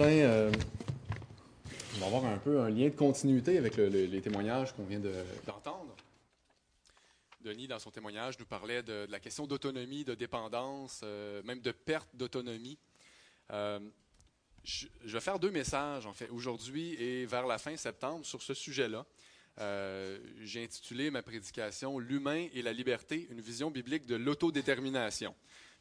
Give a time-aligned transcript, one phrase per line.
[0.00, 0.50] euh,
[1.96, 4.84] on va avoir un peu un lien de continuité avec le- le- les témoignages qu'on
[4.84, 5.12] vient de-
[5.46, 5.94] d'entendre.
[7.40, 11.72] Denis, dans son témoignage, nous parlait de, la question d'autonomie, de dépendance, euh, même de
[11.72, 12.78] perte d'autonomie.
[13.52, 13.80] Euh,
[14.64, 18.42] je, je vais faire deux messages, en fait, aujourd'hui et vers la fin septembre, sur
[18.42, 19.06] ce sujet-là.
[20.42, 25.34] J'ai intitulé ma prédication L'humain et la liberté, une vision biblique de l'autodétermination.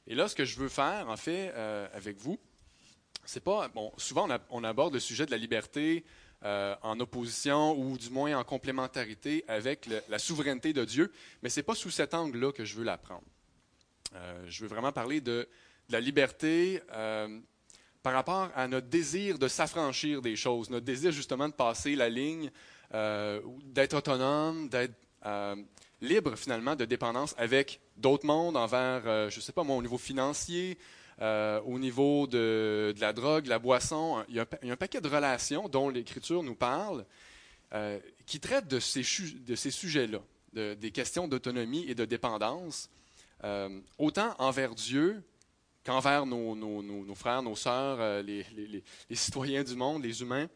[0.08, 1.50] Et là, ce que je veux faire, en fait,
[1.94, 2.40] avec vous,
[3.28, 3.68] c'est pas.
[3.70, 6.05] Bon, souvent, on, aborde le sujet de la liberté
[6.43, 11.11] euh, en opposition ou du moins en complémentarité avec la souveraineté de Dieu,
[11.43, 13.25] mais c'est pas sous cet angle-là que je veux l'apprendre.
[14.16, 15.47] Euh, je veux vraiment parler de,
[15.89, 17.39] la liberté euh,
[18.04, 22.10] par rapport à notre désir de s'affranchir des choses, notre désir justement de passer la
[22.10, 22.52] ligne,
[22.94, 24.94] euh, d'être autonome, d'être
[26.00, 29.97] libre finalement de dépendance avec d'autres mondes envers, je ne sais pas moi, au niveau
[29.97, 30.78] financier,
[31.20, 34.23] euh, au niveau de, la drogue, la boisson.
[34.30, 37.06] Il y, a un, paquet de relations dont l'Écriture nous parle
[37.73, 40.19] euh, qui traitent de ces, sujets-là,
[40.53, 42.89] de- des questions d'autonomie et de dépendance,
[43.44, 45.23] euh, autant envers Dieu
[45.83, 50.47] qu'envers nos, frères, nos sœurs, les, citoyens du monde, les humains,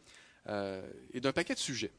[1.14, 1.92] et d'un paquet de sujets.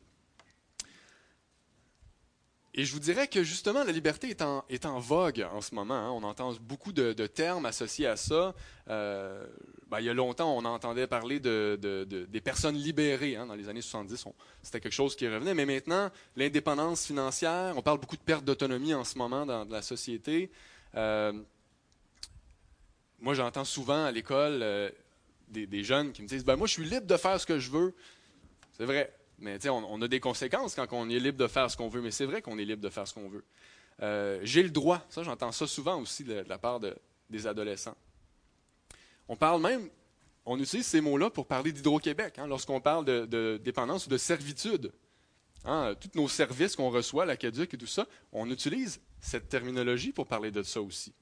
[2.74, 5.74] Et je vous dirais que justement, la liberté est en, est en vogue en ce
[5.74, 5.92] moment.
[5.94, 6.10] hein.
[6.10, 8.54] On entend beaucoup de, termes associés à ça.
[8.88, 9.46] Euh,
[9.88, 13.36] ben, il y a longtemps, on entendait parler de, de- de- des personnes libérées.
[13.36, 13.44] hein.
[13.44, 15.52] Dans les années 70, on- c'était quelque chose qui revenait.
[15.52, 19.74] Mais maintenant, l'indépendance financière, on parle beaucoup de perte d'autonomie en ce moment dans, dans
[19.76, 20.50] la société.
[20.94, 21.32] Euh,
[23.20, 24.90] moi, j'entends souvent à l'école euh,
[25.48, 27.58] des, des jeunes qui me disent ben, Moi, je suis libre de faire ce que
[27.58, 27.94] je veux.
[28.78, 29.12] C'est vrai.
[29.42, 32.00] Mais on, on a des conséquences quand on est libre de faire ce qu'on veut.
[32.00, 33.44] Mais c'est vrai qu'on est libre de faire ce qu'on veut.
[34.00, 35.04] Euh, J'ai le droit.
[35.10, 36.96] Ça, j'entends ça souvent aussi de, la part de-
[37.28, 37.96] des adolescents.
[39.28, 39.88] On parle même,
[40.46, 44.92] on utilise ces mots-là pour parler d'Hydro-Québec, hein, lorsqu'on parle de, dépendance ou de servitude.
[45.64, 50.12] Hein, tous nos services qu'on reçoit, la caduc et tout ça, on utilise cette terminologie
[50.12, 51.12] pour parler de ça aussi.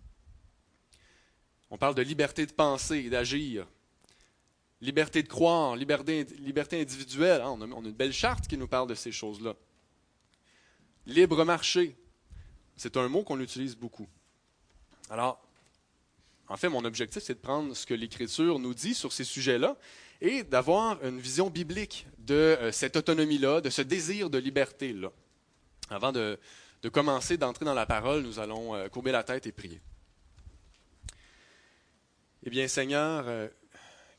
[1.70, 3.66] On parle de liberté de penser et d'agir,
[4.80, 6.26] liberté de croire, liberté,
[6.72, 7.42] individuelle.
[7.42, 9.54] hein, on, a, une belle charte qui nous parle de ces choses-là.
[11.06, 11.96] Libre marché,
[12.76, 14.08] c'est un mot qu'on utilise beaucoup.
[15.08, 15.42] Alors,
[16.48, 19.76] en fait, mon objectif, c'est de prendre ce que l'Écriture nous dit sur ces sujets-là
[20.20, 25.10] et d'avoir une vision biblique de euh, cette autonomie-là, de ce désir de liberté-là.
[25.88, 26.38] Avant de,
[26.82, 29.80] de commencer, d'entrer dans la parole, nous allons euh, courber la tête et prier.
[32.42, 33.48] Eh bien, Seigneur, euh,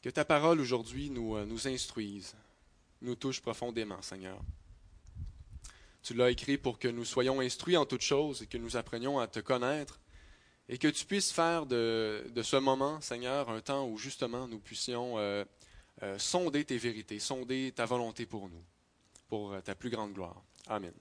[0.01, 2.35] que ta parole aujourd'hui nous, euh, nous instruise,
[3.01, 4.39] nous touche profondément, Seigneur.
[6.01, 9.19] Tu l'as écrit pour que nous soyons instruits en toutes choses et que nous apprenions
[9.19, 9.99] à te connaître
[10.67, 14.59] et que tu puisses faire de, de ce moment, Seigneur, un temps où justement nous
[14.59, 15.45] puissions euh,
[16.01, 18.63] euh, sonder tes vérités, sonder ta volonté pour nous,
[19.29, 20.41] pour ta plus grande gloire.
[20.67, 20.93] Amen.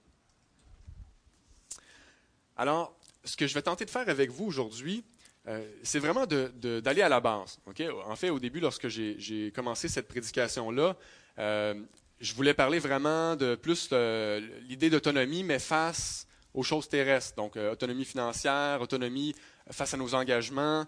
[2.57, 5.03] Alors, ce que je vais tenter de faire avec vous aujourd'hui,
[5.47, 7.57] euh, c'est vraiment d'aller à la base.
[8.05, 10.95] En fait, au début, lorsque j'ai commencé cette prédication-là,
[11.39, 11.81] euh,
[12.19, 17.35] je voulais parler vraiment de plus euh, l'idée d'autonomie, mais face aux choses terrestres.
[17.35, 19.33] Donc, autonomie financière, autonomie
[19.69, 20.85] face à nos engagements,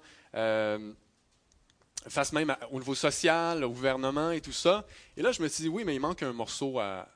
[2.07, 4.85] face même au niveau social, au gouvernement et tout ça.
[5.15, 7.07] Et là, je me suis dit, oui, mais il manque un morceau à-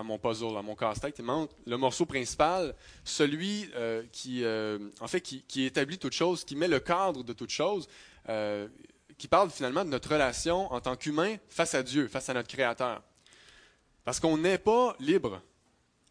[0.00, 1.16] à mon puzzle, à mon casse-tête.
[1.18, 2.74] Il manque le morceau principal,
[3.04, 7.32] celui euh, qui, euh, en fait, qui, établit toute chose, qui met le cadre de
[7.34, 7.86] toute chose,
[8.28, 8.66] euh,
[9.18, 12.48] qui parle finalement de notre relation en tant qu'humain face à Dieu, face à notre
[12.48, 13.02] Créateur.
[14.04, 15.42] Parce qu'on n'est pas libre.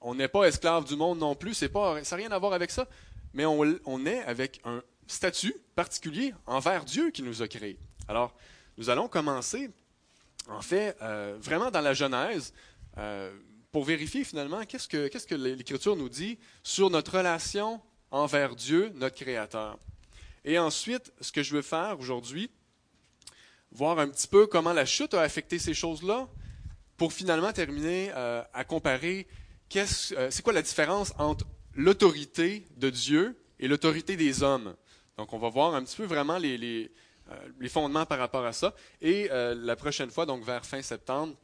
[0.01, 1.55] On n'est pas esclave du monde non plus.
[1.55, 2.87] C'est pas, ça n'a rien à voir avec ça.
[3.33, 7.77] Mais on, est avec un statut particulier envers Dieu qui nous a créés.
[8.07, 8.35] Alors,
[8.77, 9.69] nous allons commencer,
[10.47, 10.95] en fait,
[11.41, 12.53] vraiment dans la Genèse,
[13.71, 17.81] pour vérifier finalement qu'est-ce que, l'Écriture nous dit sur notre relation
[18.11, 19.77] envers Dieu, notre Créateur.
[20.45, 22.49] Et ensuite, ce que je veux faire aujourd'hui,
[23.71, 26.27] voir un petit peu comment la chute a affecté ces choses-là,
[26.99, 29.25] pour finalement terminer euh, à comparer
[29.75, 29.85] euh,
[30.29, 34.75] c'est quoi la différence entre l'autorité de Dieu et l'autorité des hommes.
[35.17, 36.91] Donc, on va voir un petit peu vraiment les, les,
[37.31, 38.75] euh, fondements par rapport à ça.
[39.01, 41.35] Et la prochaine fois, donc vers fin septembre,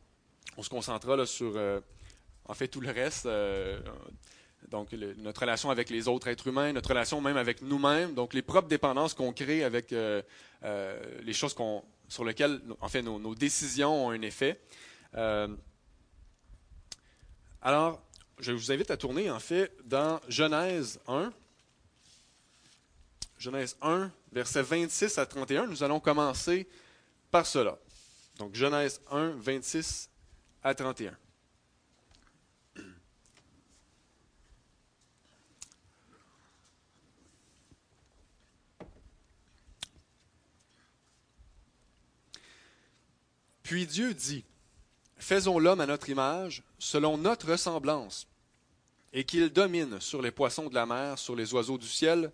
[0.58, 1.54] on se concentrera là, sur,
[2.46, 3.26] en fait, tout le reste.
[3.26, 3.80] euh,
[4.70, 8.42] donc, notre relation avec les autres êtres humains, notre relation même avec nous-mêmes, donc les
[8.42, 10.24] propres dépendances qu'on crée avec euh,
[10.64, 14.60] euh, les choses qu'on, sur lesquelles, en fait, nos, nos décisions ont un effet.
[17.62, 18.02] Alors,
[18.40, 21.32] je vous invite à tourner, en fait, dans Genèse 1.
[23.38, 25.68] Genèse 1, versets 26 à 31.
[25.68, 26.68] Nous allons commencer
[27.32, 27.78] par cela.
[28.38, 30.10] Donc Genèse 1, 26
[30.64, 31.16] à 31.
[43.66, 44.46] Puis Dieu dit,
[45.18, 48.28] Faisons l'homme à notre image, selon notre ressemblance,
[49.12, 52.32] et qu'il domine sur les poissons de la mer, sur les oiseaux du ciel,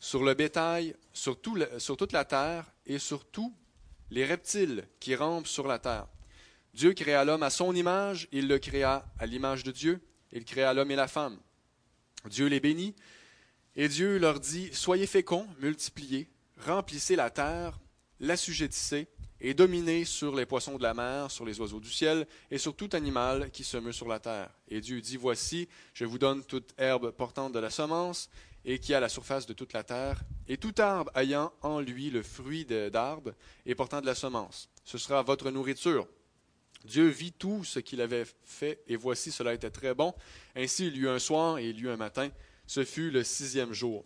[0.00, 3.54] sur le bétail, sur, toute la terre et sur tous
[4.10, 6.08] les reptiles qui rampent sur la terre.
[6.74, 10.00] Dieu créa l'homme à son image, il le créa à l'image de Dieu,
[10.32, 11.38] il créa l'homme et la femme.
[12.28, 12.96] Dieu les bénit,
[13.76, 17.78] et Dieu leur dit, Soyez féconds, multipliez, remplissez la terre,
[18.18, 19.06] l'assujettissez,
[19.44, 22.76] et dominez sur les poissons de la mer, sur les oiseaux du ciel, et sur
[22.76, 24.50] tout animal qui se meut sur la terre.
[24.68, 28.30] Et Dieu dit, Voici, je vous donne toute herbe portante de la semence,
[28.64, 32.08] et qui a la surface de toute la terre, et tout arbre ayant en lui
[32.10, 33.32] le fruit d'arbre
[33.66, 34.70] et portant de la semence.
[34.84, 36.06] Ce sera votre nourriture.
[36.84, 40.14] Dieu vit tout ce qu'il avait fait, et voici cela était très bon.
[40.54, 42.30] Ainsi il y eut un soir et il y eut un matin.
[42.68, 44.04] Ce fut le sixième jour.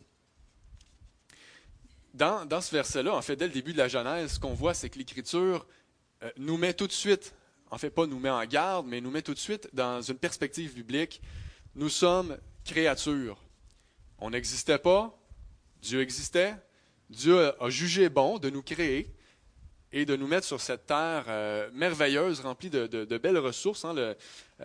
[2.17, 4.89] Dans, ce verset-là, en fait, dès le début de la Genèse, ce qu'on voit, c'est
[4.89, 5.67] que l'Écriture
[6.23, 7.35] euh, nous met tout de suite,
[7.71, 10.17] en fait, pas nous met en garde, mais nous met tout de suite dans une
[10.17, 11.21] perspective biblique.
[11.75, 13.39] Nous sommes créatures.
[14.19, 15.15] On n'existait pas,
[15.83, 16.55] Dieu existait,
[17.11, 19.15] Dieu a jugé bon de nous créer
[19.93, 23.85] et de nous mettre sur cette terre euh, merveilleuse, remplie de, belles ressources.
[23.85, 23.95] Hein.
[23.95, 24.15] Euh,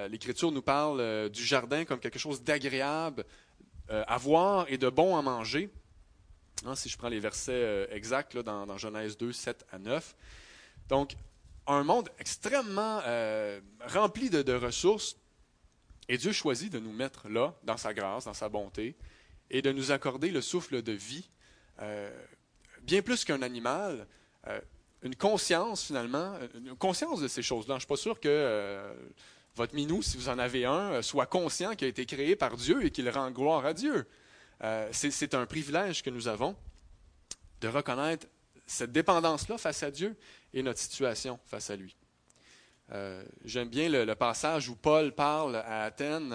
[0.07, 3.25] L'Écriture nous parle du jardin comme quelque chose d'agréable
[3.89, 5.69] à voir et de bon à manger.
[6.65, 10.15] Hein, si je prends les versets exacts dans, Genèse 2, 7 à 9.
[10.89, 11.15] Donc,
[11.67, 13.01] un monde extrêmement
[13.87, 15.15] rempli de ressources.
[16.07, 18.95] Et Dieu choisit de nous mettre là, dans sa grâce, dans sa bonté,
[19.49, 21.29] et de nous accorder le souffle de vie,
[21.81, 22.09] euh,
[22.83, 24.07] bien plus qu'un animal,
[24.47, 24.59] euh,
[25.03, 27.75] une conscience finalement, une conscience de ces choses-là.
[27.75, 28.93] Je ne suis pas sûr que euh,
[29.55, 32.85] votre minou, si vous en avez un, soit conscient qu'il a été créé par Dieu
[32.85, 34.05] et qu'il rend gloire à Dieu.
[34.91, 36.55] C'est un privilège que nous avons
[37.61, 38.27] de reconnaître
[38.65, 40.15] cette dépendance-là face à Dieu
[40.53, 41.95] et notre situation face à lui.
[43.45, 46.29] J'aime bien le, le, passage où Paul parle à Athènes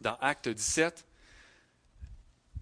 [0.00, 1.06] dans Acte 17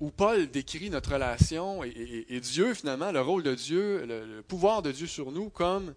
[0.02, 4.90] où Paul décrit notre relation et, Dieu, finalement, le rôle de Dieu, le, pouvoir de
[4.90, 5.94] Dieu sur nous comme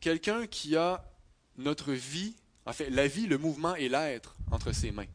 [0.00, 1.04] quelqu'un qui a
[1.58, 2.36] notre vie,
[2.66, 5.08] en fait, la vie, le mouvement et l'être entre ses mains.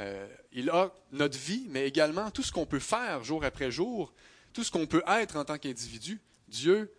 [0.00, 4.12] Euh, il a notre vie, mais également tout ce qu'on peut faire jour après jour,
[4.52, 6.20] tout ce qu'on peut être en tant qu'individu.
[6.46, 6.92] Dieu,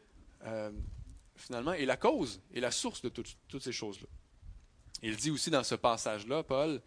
[0.45, 0.71] euh,
[1.35, 4.07] finalement, est la cause et la source de toutes ces choses-là.
[5.01, 6.81] Il dit aussi dans ce passage-là, Paul,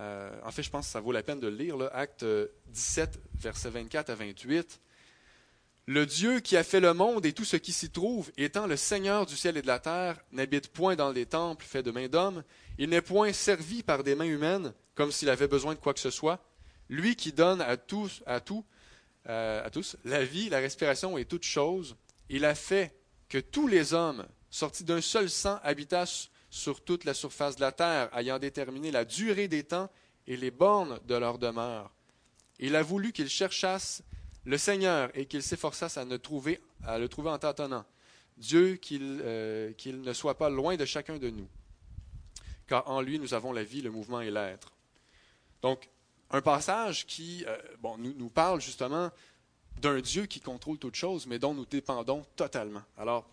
[0.00, 2.24] euh, en fait, je pense que ça vaut la peine de le lire, acte
[2.68, 4.80] 17, versets 24 à 28.
[5.86, 8.76] Le Dieu qui a fait le monde et tout ce qui s'y trouve, étant le
[8.76, 12.08] Seigneur du ciel et de la terre, n'habite point dans les temples faits de mains
[12.08, 12.44] d'hommes,
[12.76, 16.00] il n'est point servi par des mains humaines, comme s'il avait besoin de quoi que
[16.00, 16.40] ce soit.
[16.88, 18.64] Lui qui donne à tous, à tout,
[19.28, 21.94] euh, à tous la vie, la respiration et toutes choses,
[22.28, 22.92] il a fait
[23.28, 27.70] que tous les hommes, sortis d'un seul sang, habitassent sur toute la surface de la
[27.70, 29.88] terre, ayant déterminé la durée des temps
[30.26, 31.92] et les bornes de leur demeure.
[32.58, 34.02] Il a voulu qu'ils cherchassent
[34.44, 37.84] le Seigneur et qu'ils s'efforçassent à, à le trouver en tâtonnant.
[38.36, 41.48] Dieu, euh, qu'il ne soit pas loin de chacun de nous,
[42.66, 44.72] car en lui nous avons la vie, le mouvement et l'être.
[45.62, 45.88] Donc,
[46.30, 49.10] un passage qui euh, bon, nous, nous parle justement
[49.80, 52.82] d'un Dieu qui contrôle toutes choses, mais dont nous dépendons totalement.
[52.96, 53.28] Alors,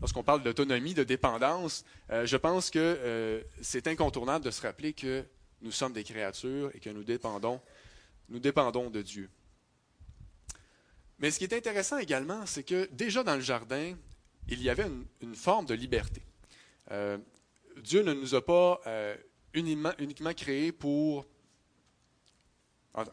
[0.00, 4.92] lorsqu'on parle d'autonomie, de dépendance, euh, je pense que euh, c'est incontournable de se rappeler
[4.92, 5.24] que
[5.62, 7.60] nous sommes des créatures et que nous dépendons,
[8.28, 9.28] nous dépendons de Dieu.
[11.18, 13.94] Mais ce qui est intéressant également, c'est que déjà dans le jardin,
[14.48, 14.86] il y avait
[15.22, 16.22] une, forme de liberté.
[17.78, 18.80] Dieu ne nous a pas
[19.56, 21.26] uniquement, créés pour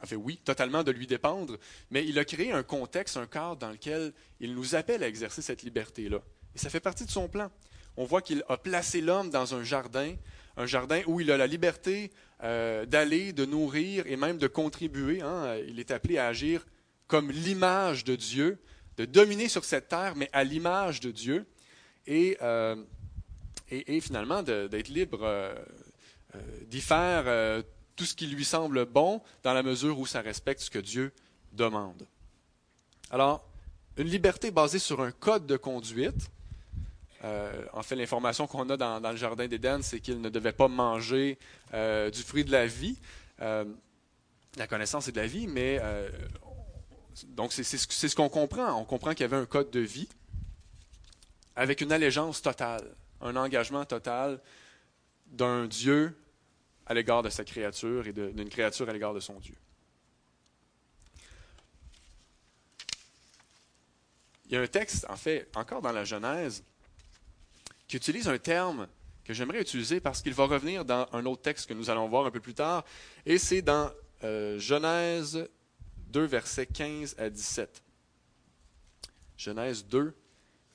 [0.06, 1.58] fait, oui, totalement de lui dépendre,
[1.90, 5.42] mais il a créé un contexte, un cadre dans lequel il nous appelle à exercer
[5.42, 6.20] cette liberté-là.
[6.56, 7.52] Et ça fait partie de son plan.
[7.98, 10.16] On voit qu'il a placé l'homme dans un jardin,
[10.58, 12.12] un jardin où il a la liberté
[12.44, 15.22] euh, d'aller, de nourrir et même de contribuer.
[15.22, 15.58] Hein.
[15.68, 16.66] Il est appelé à agir
[17.08, 18.58] comme l'image de Dieu,
[18.98, 21.46] de dominer sur cette terre, mais à l'image de Dieu,
[22.08, 22.76] et, euh,
[23.70, 25.56] et, finalement d'être libre euh,
[26.68, 27.64] d'y faire
[27.96, 31.14] tout ce qui lui semble bon dans la mesure où ça respecte ce que Dieu
[31.52, 32.08] demande.
[33.12, 33.46] Alors,
[33.98, 36.30] une liberté basée sur un code de conduite,
[37.24, 40.68] euh, en fait, l'information qu'on a dans, le jardin d'Éden, c'est qu'il ne devait pas
[40.68, 41.38] manger
[41.74, 42.98] euh, du fruit de la vie,
[43.42, 43.66] euh,
[44.58, 45.80] la connaissance et de la vie, mais
[47.30, 48.74] donc c'est ce qu'on comprend.
[48.80, 50.10] On comprend qu'il y avait un code de vie.
[51.56, 52.84] avec une allégeance totale,
[53.22, 54.40] un engagement total
[55.28, 56.16] d'un Dieu
[56.86, 59.56] à l'égard de sa créature et d'une créature à l'égard de son Dieu.
[64.46, 66.64] Il y a un texte, en fait, encore dans la Genèse,
[67.88, 68.88] qui utilise un terme
[69.24, 72.26] que j'aimerais utiliser parce qu'il va revenir dans un autre texte que nous allons voir
[72.26, 72.84] un peu plus tard,
[73.26, 73.92] et c'est dans
[74.24, 75.48] euh, Genèse
[76.10, 77.84] 2, versets 15 à 17.
[79.38, 80.14] Genèse 2,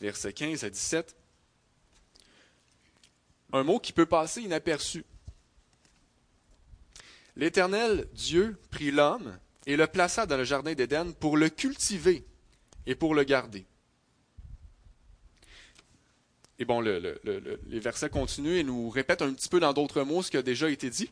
[0.00, 1.16] versets 15 à 17.
[3.52, 5.04] Un mot qui peut passer inaperçu.
[7.38, 12.26] L'Éternel Dieu prit l'homme et le plaça dans le jardin d'Éden pour le cultiver
[12.87, 13.64] et pour le garder.
[16.59, 20.30] Et bon, les versets continuent et nous répètent un petit peu dans d'autres mots ce
[20.33, 21.11] qui a déjà été dit.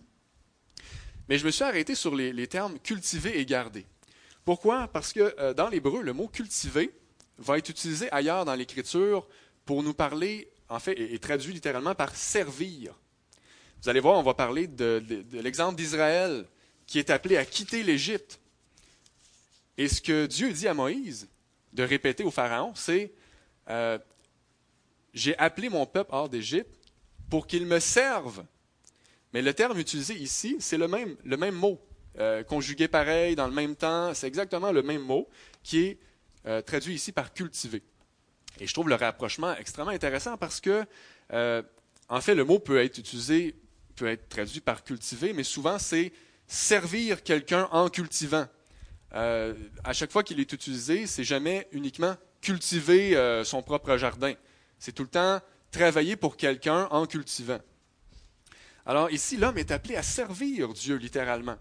[1.28, 3.86] Mais je me suis arrêté sur les, termes cultiver et garder.
[4.44, 4.88] Pourquoi?
[4.88, 6.92] Parce que euh, dans l'hébreu, le mot cultiver
[7.38, 9.26] va être utilisé ailleurs dans l'Écriture
[9.64, 12.94] pour nous parler, en fait, et, traduit littéralement par servir.
[13.82, 15.02] Vous allez voir, on va parler de,
[15.32, 16.44] l'exemple d'Israël
[16.86, 18.40] qui est appelé à quitter l'Égypte.
[19.78, 21.28] Et ce que Dieu dit à Moïse
[21.72, 23.12] de répéter au Pharaon, c'est
[23.68, 23.98] euh,
[25.12, 26.74] J'ai appelé mon peuple hors d'Égypte
[27.28, 28.44] pour qu'il me serve.
[29.32, 31.78] Mais le terme utilisé ici, c'est le même, le même mot,
[32.18, 35.28] euh, conjugué pareil, dans le même temps, c'est exactement le même mot
[35.62, 35.98] qui est
[36.46, 37.82] euh, traduit ici par cultiver.
[38.58, 40.84] Et je trouve le rapprochement extrêmement intéressant parce que,
[42.08, 43.54] en fait, le mot peut être utilisé
[43.96, 46.12] peut être traduit par cultiver, mais souvent c'est
[46.46, 48.46] servir quelqu'un en cultivant.
[49.14, 54.34] Euh, à chaque fois qu'il est utilisé, c'est jamais uniquement cultiver euh, son propre jardin.
[54.78, 57.58] C'est tout le temps travailler pour quelqu'un en cultivant.
[58.84, 61.56] Alors ici, l'homme est appelé à servir Dieu littéralement.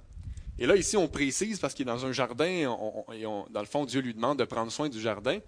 [0.57, 3.85] Et là, ici, on précise parce qu'il est dans un jardin, et dans le fond,
[3.85, 5.39] Dieu lui demande de prendre soin du jardin.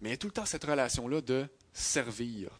[0.00, 2.50] Mais il y a tout le temps cette relation-là de servir.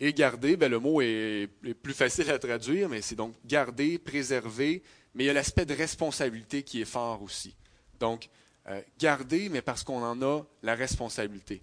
[0.00, 1.48] Et garder, ben, le mot est,
[1.82, 4.82] plus facile à traduire, mais c'est donc garder, préserver,
[5.14, 7.56] mais il y a l'aspect de responsabilité qui est fort aussi.
[7.98, 8.28] Donc,
[8.68, 11.62] euh, garder, mais parce qu'on en a la responsabilité.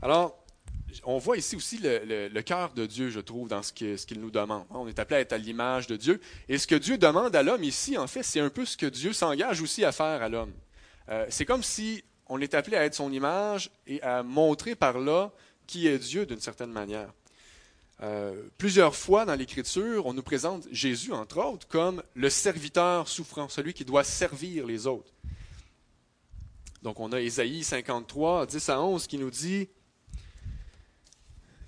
[0.00, 0.44] Alors,
[1.04, 4.66] on voit ici aussi le, cœur de Dieu, je trouve, dans ce qu'il nous demande.
[4.70, 6.20] On est appelé à être à l'image de Dieu.
[6.48, 8.86] Et ce que Dieu demande à l'homme ici, en fait, c'est un peu ce que
[8.86, 10.52] Dieu s'engage aussi à faire à l'homme.
[11.08, 14.98] Euh, c'est comme si on est appelé à être son image et à montrer par
[14.98, 15.32] là
[15.66, 17.12] qui est Dieu d'une certaine manière.
[18.02, 23.48] Euh, plusieurs fois dans l'Écriture, on nous présente Jésus, entre autres, comme le serviteur souffrant,
[23.48, 25.12] celui qui doit servir les autres.
[26.82, 29.68] Donc on a Ésaïe 53, 10 à 11 qui nous dit,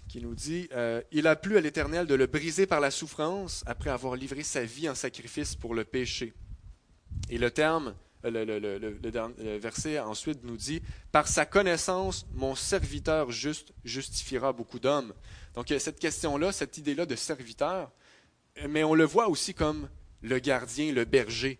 [0.08, 3.62] qui nous dit euh, Il a plu à l'Éternel de le briser par la souffrance
[3.66, 6.34] après avoir livré sa vie en sacrifice pour le péché.
[7.30, 7.94] Et le terme
[8.30, 15.12] le, verset ensuite nous dit, Par sa connaissance, mon serviteur juste justifiera beaucoup d'hommes.
[15.54, 17.90] Donc a cette question-là, cette idée-là de serviteur,
[18.68, 19.88] mais on le voit aussi comme
[20.22, 21.58] le gardien, le berger.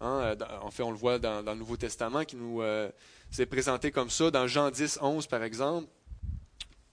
[0.00, 2.90] Hein, en fait, on le voit dans, le Nouveau Testament qui nous euh,
[3.38, 5.88] est présenté comme ça, dans Jean 10, 11 par exemple,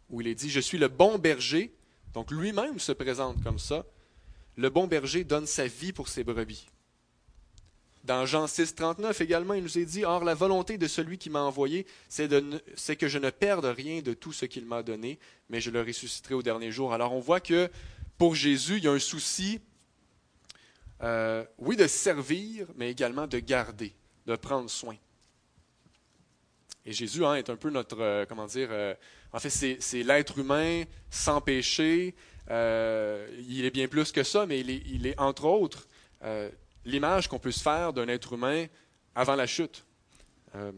[0.10, 1.74] où il est dit, Je suis le bon berger.
[2.14, 3.86] Donc lui-même se présente comme ça.
[4.56, 6.68] Le bon berger donne sa vie pour ses brebis.
[8.04, 11.30] Dans Jean 6, 39 également, il nous est dit, Or la volonté de celui qui
[11.30, 15.20] m'a envoyé, c'est que je ne perde rien de tout ce qu'il m'a donné,
[15.50, 16.94] mais je le ressusciterai au dernier jour.
[16.94, 17.70] Alors on voit que
[18.18, 19.62] pour Jésus, il y a un souci,
[21.02, 23.94] euh, oui, de servir, mais également de garder,
[24.26, 24.98] de prendre soin.
[26.86, 28.94] Et Jésus hein, est un peu notre, euh, comment dire, euh,
[29.32, 32.14] en fait, c'est l'être humain sans péché.
[32.50, 35.88] il est bien plus que ça, mais il est, il est entre autres
[36.86, 38.66] l'image qu'on peut se faire d'un être humain
[39.16, 39.86] avant la chute.
[40.56, 40.72] Euh,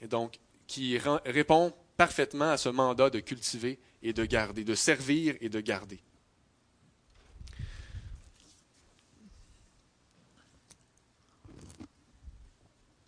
[0.00, 5.34] et donc, qui répond parfaitement à ce mandat de cultiver et de garder, de servir
[5.40, 6.00] et de garder.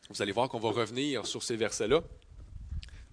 [0.09, 2.03] Vous allez voir qu'on va revenir sur ces versets-là,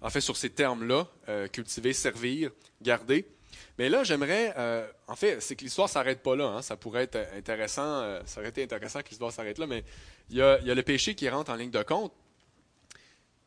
[0.00, 2.50] en fait sur ces termes-là, euh, cultiver, servir,
[2.82, 3.28] garder.
[3.78, 4.52] Mais là, j'aimerais.
[4.58, 6.46] Euh, en fait, c'est que l'histoire s'arrête pas là.
[6.46, 6.62] Hein.
[6.62, 7.82] Ça pourrait être intéressant.
[8.02, 9.84] Euh, ça aurait été intéressant que l'histoire s'arrête là, mais
[10.30, 12.12] il y, a, le péché qui rentre en ligne de compte.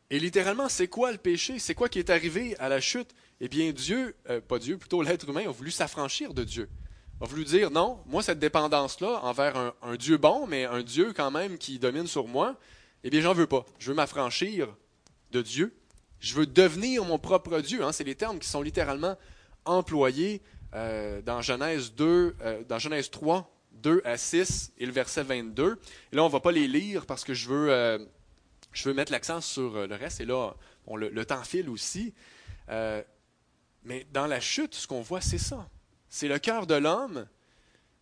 [0.09, 1.59] Et littéralement, c'est quoi le péché?
[1.59, 3.09] C'est quoi qui est arrivé à la chute?
[3.41, 6.69] Eh bien, Dieu, euh, pas Dieu, plutôt l'être humain, a voulu s'affranchir de Dieu.
[7.19, 11.29] A voulu dire non, moi, cette dépendance-là envers un, Dieu bon, mais un Dieu quand
[11.29, 12.55] même qui domine sur moi,
[13.03, 13.65] eh bien, j'en veux pas.
[13.79, 14.73] Je veux m'affranchir
[15.31, 15.75] de Dieu.
[16.19, 17.83] Je veux devenir mon propre Dieu.
[17.83, 17.91] Hein.
[17.91, 19.17] C'est les termes qui sont littéralement
[19.65, 20.41] employé
[20.73, 25.79] euh, dans Genèse 2, euh, dans Genèse 3, 2 à 6 et le verset 22.
[26.11, 27.99] Et là, on ne va pas les lire parce que je veux, euh,
[28.71, 30.21] je veux mettre l'accent sur le reste.
[30.21, 30.53] Et là,
[30.95, 32.13] le, temps file aussi.
[33.83, 35.67] Mais dans la chute, ce qu'on voit, c'est ça.
[36.09, 37.25] C'est le cœur de l'homme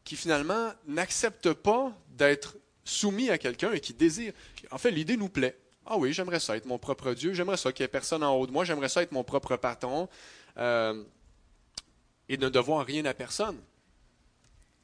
[0.04, 4.34] qui finalement n'accepte pas d'être soumis à quelqu'un et qui désire.
[4.72, 5.58] En fait, l'idée nous plaît.
[5.86, 8.36] Ah oui, j'aimerais ça être mon propre Dieu, j'aimerais ça qu'il n'y ait personne en
[8.36, 10.08] haut de moi, j'aimerais ça être mon propre patron
[12.30, 13.60] et ne devoir rien à personne.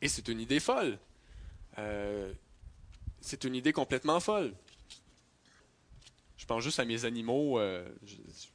[0.01, 0.97] Et c'est une idée folle.
[1.77, 2.31] Euh,
[3.21, 4.53] c'est une idée complètement folle.
[6.37, 7.59] Je pense juste à mes animaux.
[7.59, 7.87] Euh,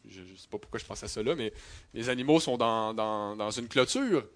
[0.08, 1.52] je ne sais pas pourquoi je pense à cela, mais
[1.94, 4.26] mes animaux sont dans, dans, une clôture.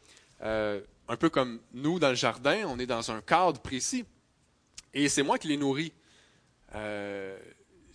[0.40, 4.04] un peu comme nous dans le jardin, on est dans un cadre précis.
[4.94, 5.92] Et c'est moi qui les nourris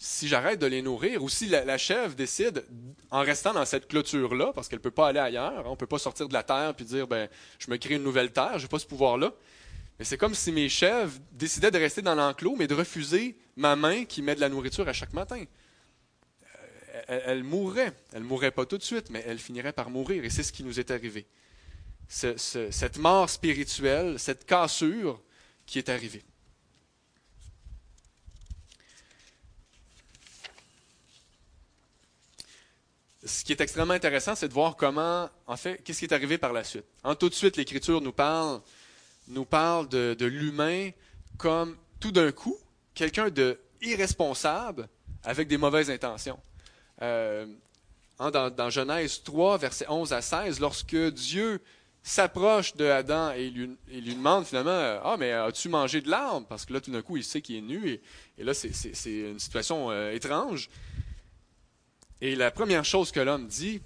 [0.01, 2.63] si j'arrête de les nourrir, ou si la, chèvre décide,
[3.11, 5.75] en restant dans cette clôture-là, parce qu'elle ne peut pas aller ailleurs, hein, on ne
[5.75, 7.27] peut pas sortir de la terre et dire, ben,
[7.59, 9.33] je me crée une nouvelle terre, je n'ai pas ce pouvoir-là.
[9.99, 13.75] Mais c'est comme si mes chèvres décidaient de rester dans l'enclos, mais de refuser ma
[13.75, 15.43] main qui met de la nourriture à chaque matin.
[17.09, 17.91] Euh, elle, mourrait.
[18.13, 20.23] Elle ne mourrait pas tout de suite, mais elle finirait par mourir.
[20.23, 21.27] Et c'est ce qui nous est arrivé.
[22.07, 25.21] cette mort spirituelle, cette cassure
[25.65, 26.23] qui est arrivée.
[33.29, 36.37] Ce qui est extrêmement intéressant, c'est de voir comment, en fait, qu'est-ce qui est arrivé
[36.37, 36.85] par la suite.
[37.03, 38.61] En tout de suite, l'Écriture nous parle,
[39.27, 40.89] nous parle de, l'humain
[41.37, 42.57] comme tout d'un coup,
[42.93, 44.89] quelqu'un de irresponsable
[45.23, 46.39] avec des mauvaises intentions.
[47.01, 47.45] Euh,
[48.17, 51.61] dans, dans, Genèse 3, versets 11 à 16, lorsque Dieu
[52.03, 56.65] s'approche de Adam et lui, lui demande finalement Ah, mais as-tu mangé de l'arbre Parce
[56.65, 57.99] que là, tout d'un coup, il sait qu'il est nu
[58.37, 58.69] et, là, c'est
[59.05, 60.69] une situation euh, étrange.
[62.21, 63.81] Et la première chose que l'homme dit,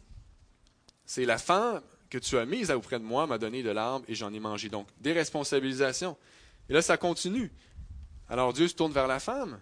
[1.05, 4.15] c'est la femme que tu as mise auprès de moi m'a donné de l'arbre et
[4.15, 4.69] j'en ai mangé.
[4.69, 6.17] Donc, déresponsabilisation.
[6.69, 7.51] Et là, ça continue.
[8.29, 9.59] Alors Dieu se tourne vers la femme.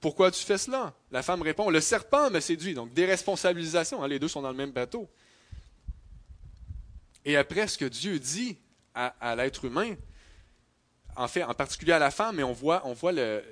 [0.00, 0.94] Pourquoi tu fais cela?
[1.10, 2.74] La femme répond, le serpent me séduit.
[2.74, 4.02] Donc, déresponsabilisation.
[4.02, 5.08] Hein, les deux sont dans le même bateau.
[7.24, 8.58] Et après, ce que Dieu dit
[8.94, 9.94] à, l'être humain,
[11.16, 13.42] en fait, en particulier à la femme, mais on voit, on voit le,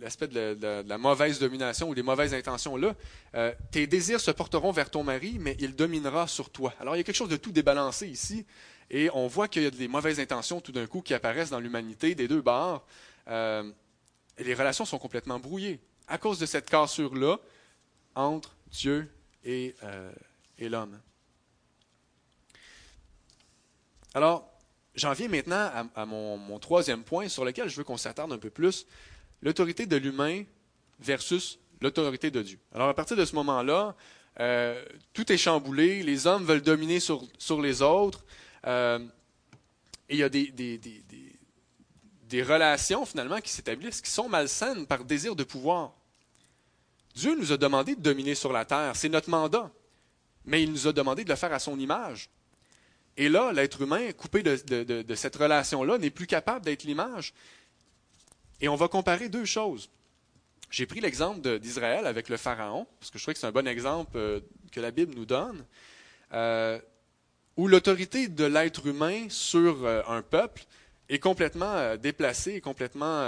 [0.00, 2.94] l'aspect de, la mauvaise domination ou des mauvaises intentions là,
[3.34, 6.74] euh, tes désirs se porteront vers ton mari, mais il dominera sur toi.
[6.80, 8.46] Alors il y a quelque chose de tout débalancé ici,
[8.90, 11.60] et on voit qu'il y a des mauvaises intentions tout d'un coup qui apparaissent dans
[11.60, 12.86] l'humanité des deux bords.
[13.28, 13.70] Euh,
[14.38, 17.38] les relations sont complètement brouillées à cause de cette cassure-là
[18.14, 19.10] entre Dieu
[19.44, 20.12] et, euh,
[20.58, 20.98] et l'homme.
[24.14, 24.48] Alors,
[24.94, 28.50] j'en viens maintenant à, mon, troisième point sur lequel je veux qu'on s'attarde un peu
[28.50, 28.86] plus
[29.42, 30.44] l'autorité de l'humain
[31.00, 32.58] versus l'autorité de Dieu.
[32.74, 33.94] Alors à partir de ce moment-là,
[34.40, 37.22] euh, tout est chamboulé, les hommes veulent dominer sur,
[37.62, 38.24] les autres,
[38.66, 38.98] euh,
[40.08, 40.52] et il y a des,
[42.42, 45.92] relations finalement qui s'établissent qui sont malsaines par désir de pouvoir.
[47.14, 49.70] Dieu nous a demandé de dominer sur la terre, c'est notre mandat,
[50.44, 52.28] mais il nous a demandé de le faire à son image.
[53.16, 57.32] Et là, l'être humain, coupé de cette relation-là, n'est plus capable d'être l'image.
[58.60, 59.90] Et on va comparer deux choses.
[60.70, 63.68] J'ai pris l'exemple d'Israël avec le Pharaon, parce que je trouve que c'est un bon
[63.68, 64.40] exemple euh,
[64.72, 65.64] que la Bible nous donne,
[66.32, 66.80] euh,
[67.56, 70.64] où l'autorité de l'être humain sur euh, un peuple
[71.08, 73.22] est complètement déplacée, complètement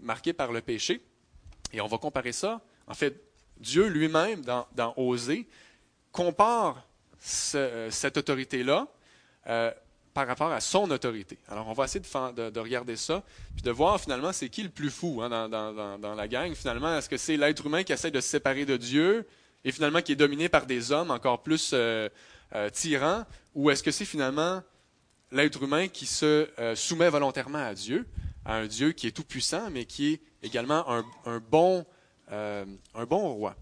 [0.00, 1.00] marquée par le péché.
[1.72, 2.60] Et on va comparer ça.
[2.88, 3.22] En fait,
[3.58, 5.46] Dieu lui-même, dans, dans Osée,
[6.10, 6.84] compare
[7.20, 8.88] cette autorité-là
[10.12, 11.38] par rapport à son autorité.
[11.48, 13.22] Alors, on va essayer de, de, regarder ça,
[13.54, 16.52] puis de voir finalement c'est qui le plus fou hein, dans, la gang.
[16.54, 19.26] Finalement, est-ce que c'est l'être humain qui essaie de se séparer de Dieu
[19.64, 22.08] et finalement qui est dominé par des hommes encore plus euh,
[22.54, 24.62] euh, tyrans, ou est-ce que c'est finalement
[25.30, 28.06] l'être humain qui se euh, soumet volontairement à Dieu,
[28.44, 31.84] à un Dieu qui est tout puissant, mais qui est également un, bon,
[32.30, 33.54] un bon roi?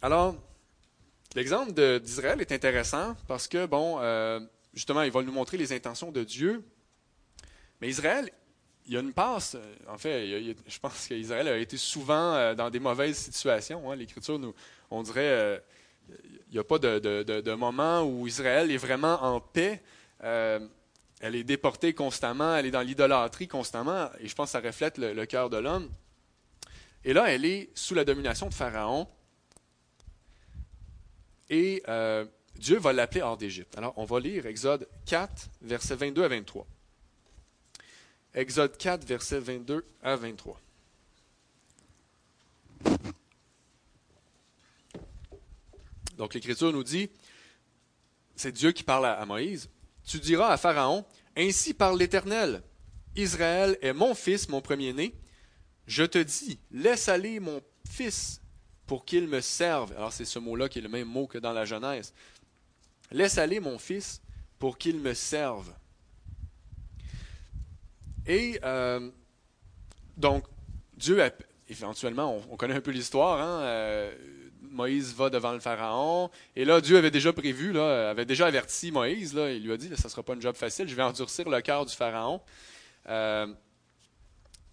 [0.00, 0.36] Alors,
[1.38, 4.40] L'exemple d'Israël est intéressant parce que, bon, euh,
[4.74, 6.64] justement, il va nous montrer les intentions de Dieu.
[7.80, 8.28] Mais Israël,
[8.86, 9.54] il y a une passe.
[9.54, 10.26] Euh, en fait,
[10.66, 13.88] je pense qu'Israël a été souvent euh, dans des mauvaises situations.
[13.88, 13.94] Hein.
[13.94, 14.52] L'Écriture, nous,
[14.90, 15.62] on dirait,
[16.08, 19.80] il n'y a pas de, moment où Israël est vraiment en paix.
[20.18, 24.98] elle est déportée constamment, elle est dans l'idolâtrie constamment, et je pense que ça reflète
[24.98, 25.88] le cœur de l'homme.
[27.04, 29.06] Et là, elle est sous la domination de Pharaon
[31.50, 32.24] et euh,
[32.56, 33.76] Dieu va l'appeler hors d'Égypte.
[33.78, 36.66] Alors, on va lire Exode 4, versets 22 à 23.
[38.34, 40.60] Exode 4, versets 22 à 23.
[46.16, 47.08] Donc, l'Écriture nous dit,
[48.34, 49.70] c'est Dieu qui parle à, Moïse.
[50.04, 51.04] tu diras à Pharaon,
[51.36, 52.62] Ainsi parle l'Éternel,
[53.14, 55.14] Israël est mon fils, mon premier-né.
[55.86, 58.40] Je te dis, laisse aller mon fils
[58.88, 59.92] pour qu'il me serve.
[59.92, 62.12] Alors c'est ce mot-là qui est le même mot que dans la Genèse.
[63.12, 64.20] Laisse aller mon fils
[64.58, 65.72] pour qu'il me serve.
[68.26, 69.10] Et euh,
[70.16, 70.44] donc,
[70.96, 71.22] Dieu,
[71.68, 74.14] éventuellement, on, connaît un peu l'histoire, hein, euh,
[74.62, 78.90] Moïse va devant le Pharaon, et là, Dieu avait déjà prévu, là, avait déjà averti
[78.90, 81.02] Moïse, là, il lui a dit, ça ne sera pas un job facile, je vais
[81.02, 82.42] endurcir le cœur du Pharaon.
[83.08, 83.46] Euh,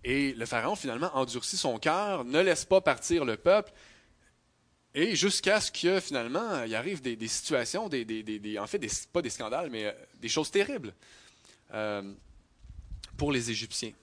[0.04, 3.71] et le Pharaon, finalement, endurcit son cœur, ne laisse pas partir le peuple,
[4.95, 9.69] et jusqu'à ce que, finalement, il arrive des, situations, des, en fait, pas des scandales,
[9.69, 10.93] mais des choses terribles
[13.17, 13.93] pour les Égyptiens.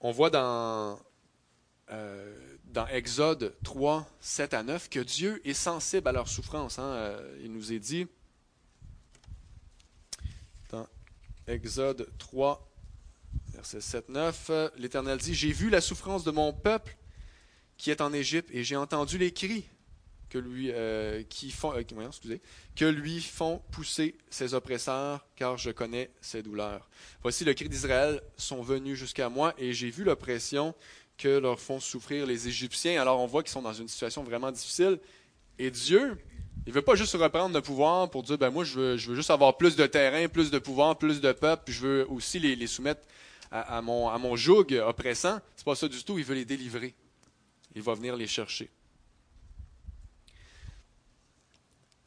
[0.00, 0.98] On voit dans,
[1.90, 2.34] euh,
[2.90, 6.78] Exode 3, 7 à 9 que Dieu est sensible à leur souffrance.
[6.78, 6.84] Hein.
[6.84, 8.06] Euh, il nous est dit
[10.70, 10.86] dans
[11.48, 12.67] Exode 3,
[13.58, 16.96] verset 7, 9, l'Éternel dit, J'ai vu la souffrance de mon peuple
[17.76, 19.64] qui est en Égypte et j'ai entendu les cris
[20.30, 21.82] que lui, euh, qui font, euh,
[22.76, 26.88] que lui font pousser ses oppresseurs, car je connais ses douleurs.
[27.22, 30.72] Voici le cri d'Israël sont venus jusqu'à moi, et j'ai vu l'oppression
[31.16, 33.00] que leur font souffrir les Égyptiens.
[33.00, 35.00] Alors on voit qu'ils sont dans une situation vraiment difficile.
[35.58, 36.16] Et Dieu,
[36.64, 39.10] il ne veut pas juste reprendre le pouvoir pour dire, ben moi je veux, je
[39.10, 42.06] veux, juste avoir plus de terrain, plus de pouvoir, plus de peuple, puis je veux
[42.10, 43.00] aussi les, soumettre
[43.50, 45.40] à, mon, à joug oppressant.
[45.56, 46.94] C'est pas ça du tout, il veut les délivrer.
[47.74, 48.70] Il va venir les chercher.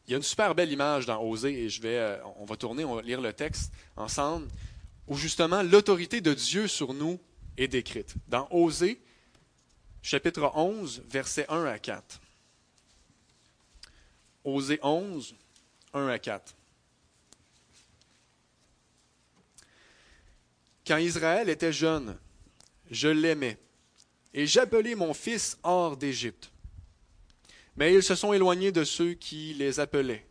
[0.07, 2.95] Il y a une super belle image dans Osée, et euh, on va tourner, on
[2.95, 4.47] va lire le texte ensemble,
[5.07, 7.19] où justement l'autorité de Dieu sur nous
[7.57, 8.15] est décrite.
[8.27, 8.99] Dans Osée,
[10.01, 12.19] chapitre 11, versets 1 à 4.
[14.43, 15.35] Osée 11,
[15.93, 16.55] 1 à 4.
[20.91, 22.17] Quand Israël était jeune,
[22.89, 23.57] je l'aimais,
[24.33, 26.51] et j'appelais mon fils hors d'Égypte.
[27.77, 30.27] Mais ils se sont éloignés de ceux qui les appelaient.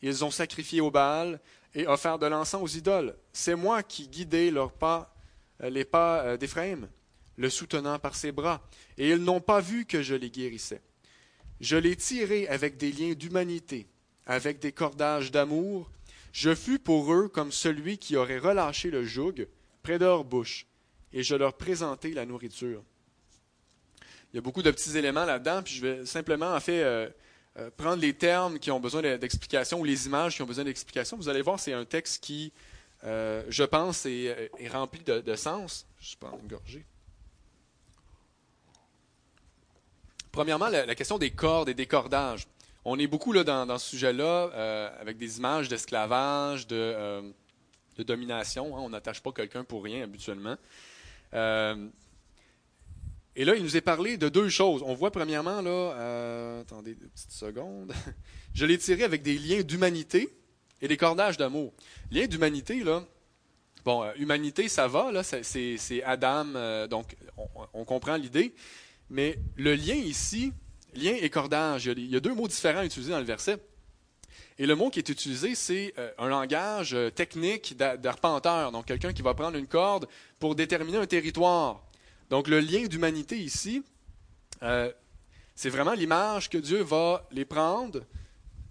[0.00, 1.38] Ils ont sacrifié au Baal
[1.74, 3.14] et offert de l'encens aux idoles.
[3.34, 5.14] C'est moi qui guidais leurs pas,
[5.62, 6.88] euh, les pas euh, d'Éphraïm,
[7.36, 10.80] le soutenant par ses bras, et ils n'ont pas vu que je les guérissais.
[11.60, 13.86] Je les tirai avec des liens d'humanité,
[14.24, 15.90] avec des cordages d'amour.
[16.32, 19.46] Je fus pour eux comme celui qui aurait relâché le joug
[19.82, 20.66] près de leur bouche,
[21.12, 22.82] et je leur présentai la nourriture
[24.32, 27.08] il y a beaucoup de petits éléments là-dedans, puis je vais simplement, en fait, euh,
[27.58, 31.16] euh, prendre les termes qui ont besoin d'explication ou les images qui ont besoin d'explication.
[31.16, 32.52] Vous allez voir, c'est un texte qui,
[33.04, 35.86] euh, je pense, est, rempli de, sens.
[35.98, 36.84] Je prends une gorgée.
[40.30, 42.46] Premièrement, la, question des cordes et des cordages.
[42.84, 47.32] On est beaucoup là, dans, ce sujet-là avec des images d'esclavage, de,
[48.02, 48.76] domination.
[48.76, 48.80] Hein.
[48.82, 50.56] On n'attache pas quelqu'un pour rien habituellement.
[53.36, 54.82] Et là, il nous est parlé de deux choses.
[54.84, 57.92] On voit premièrement, là, euh, attendez deux petites secondes,
[58.54, 60.28] je l'ai tiré avec des liens d'humanité
[60.82, 61.72] et des cordages d'amour.
[62.10, 63.04] Liens d'humanité, là,
[63.84, 67.16] bon, euh, humanité, ça va, là, c'est Adam, euh, donc
[67.72, 68.52] on, comprend l'idée.
[69.10, 70.52] Mais le lien ici,
[70.94, 73.58] lien et cordage, il y, a, deux mots différents utilisés dans le verset.
[74.60, 79.32] Et le mot qui est utilisé, c'est un langage technique d'arpenteur, donc quelqu'un qui va
[79.32, 80.06] prendre une corde
[80.38, 81.82] pour déterminer un territoire.
[82.28, 83.82] Donc le lien d'humanité ici,
[84.62, 84.92] euh,
[85.54, 88.02] c'est vraiment l'image que Dieu va les prendre,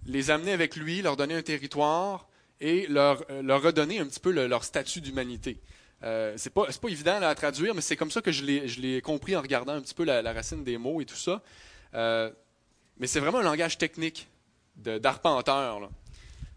[0.06, 2.28] les amener avec lui, leur donner un territoire
[2.60, 5.60] et leur, euh, redonner un petit peu leur statut d'humanité.
[6.02, 9.36] Euh, c'est pas, pas évident à traduire, mais c'est comme ça que je l'ai compris
[9.36, 11.42] en regardant un petit peu la, racine des mots et tout ça.
[11.94, 12.30] Euh,
[12.98, 14.28] mais c'est vraiment un langage technique
[14.82, 15.90] d'arpenteur.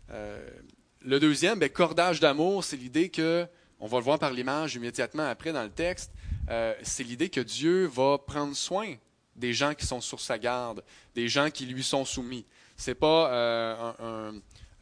[0.10, 3.48] le deuxième, ben, cordage d'amour, c'est l'idée que,
[3.80, 6.12] on va le voir par l'image immédiatement après dans le texte,
[6.50, 8.96] euh, c'est l'idée que Dieu va prendre soin
[9.36, 10.84] des gens qui sont sur sa garde,
[11.16, 12.46] des gens qui lui sont soumis.
[12.78, 14.32] Ce n'est pas euh,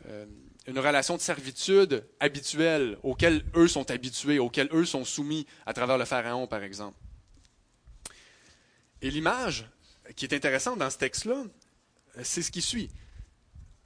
[0.07, 0.25] euh,
[0.67, 5.97] une relation de servitude habituelle auquel eux sont habitués, auquel eux sont soumis à travers
[5.97, 6.97] le Pharaon, par exemple.
[9.01, 9.69] Et l'image
[10.15, 11.43] qui est intéressante dans ce texte-là,
[12.23, 12.89] c'est ce qui suit.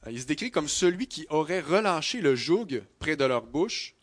[0.09, 3.95] Il se décrit comme celui qui aurait relâché le joug près de leur bouche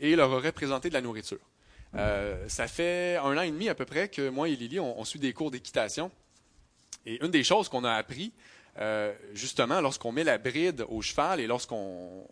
[0.00, 1.40] et leur aurait présenté de la nourriture.
[1.94, 5.04] Euh, ça fait un an et demi à peu près que moi et Lily, on,
[5.04, 6.10] suit des cours d'équitation.
[7.06, 8.32] Et une des choses qu'on a appris,
[8.78, 12.26] euh, justement, lorsqu'on met la bride au cheval et lorsqu'on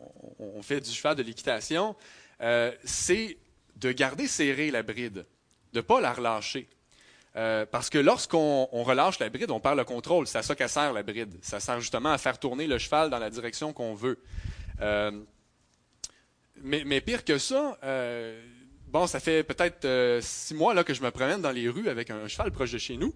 [0.63, 1.95] fait du cheval de l'équitation,
[2.41, 3.39] euh, c'est
[3.77, 5.25] de garder serrée la bride,
[5.73, 6.69] de ne pas la relâcher.
[7.35, 10.27] Euh, parce que lorsqu'on relâche la bride, on perd le contrôle.
[10.27, 11.35] C'est à ça qu'elle sert la bride.
[11.41, 14.19] Ça sert justement à faire tourner le cheval dans la direction qu'on veut.
[14.81, 15.13] Euh,
[16.63, 18.41] mais, pire que ça, euh,
[18.87, 22.11] bon, ça fait peut-être six mois là, que je me promène dans les rues avec
[22.11, 23.15] un cheval proche de chez nous.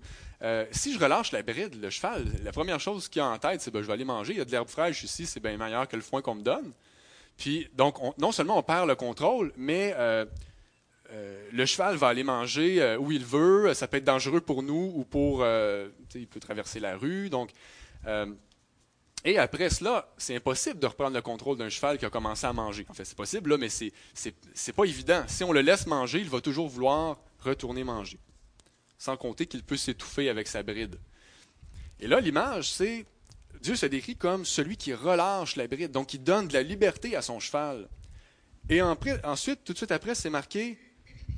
[0.73, 3.71] si je relâche la bride, le cheval, la première chose qu'il a en tête, c'est
[3.71, 4.33] ben, je vais aller manger.
[4.33, 6.43] Il y a de l'herbe fraîche ici, c'est bien meilleur que le foin qu'on me
[6.43, 6.73] donne.
[7.37, 9.95] Puis, donc, non seulement on perd le contrôle, mais
[11.11, 13.73] euh, le cheval va aller manger euh, où il veut.
[13.75, 15.43] Ça peut être dangereux pour nous ou pour.
[15.43, 17.31] Euh, il peut traverser la rue.
[17.31, 17.51] Donc,
[19.25, 22.53] et après cela, c'est impossible de reprendre le contrôle d'un cheval qui a commencé à
[22.53, 22.87] manger.
[22.89, 25.25] En fait, c'est possible, là, mais c'est, c'est, pas évident.
[25.27, 28.21] Si on le laisse manger, il va toujours vouloir retourner manger.
[28.99, 30.97] Sans compter qu'il peut s'étouffer avec sa bride.
[31.99, 33.05] Et là, l'image, c'est.
[33.63, 37.17] Dieu se décrit comme celui qui relâche la bride, donc qui donne de la liberté
[37.17, 37.89] à son cheval.
[38.69, 40.79] Et ensuite, tout de suite après, c'est marqué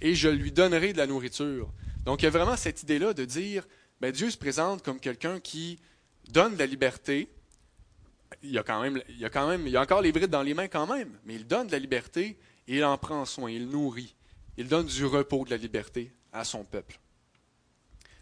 [0.01, 1.73] et je lui donnerai de la nourriture.
[2.05, 3.67] Donc il y a vraiment cette idée-là de dire,
[4.01, 5.79] ben, Dieu se présente comme quelqu'un qui
[6.31, 7.29] donne de la liberté.
[8.43, 10.31] Il y, a quand même, il, y a quand même, il a encore les brides
[10.31, 13.25] dans les mains quand même, mais il donne de la liberté et il en prend
[13.25, 14.15] soin, il nourrit.
[14.57, 16.99] Il donne du repos, de la liberté à son peuple.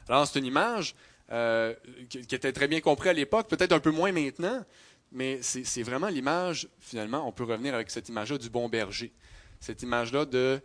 [0.08, 0.94] Alors c'est une image
[1.32, 1.74] euh,
[2.08, 4.64] qui, était très bien comprise à l'époque, peut-être un peu moins maintenant,
[5.10, 9.12] mais c'est vraiment l'image, finalement, on peut revenir avec cette image-là du bon berger.
[9.60, 10.60] Cette image-là de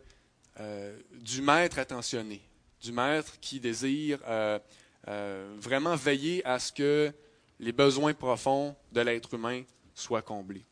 [0.60, 2.42] euh, du maître attentionné,
[2.82, 4.60] du maître qui désire euh,
[5.08, 7.14] euh, vraiment veiller à ce que
[7.60, 9.64] les besoins profonds de l'être humain
[9.96, 10.66] soient comblés.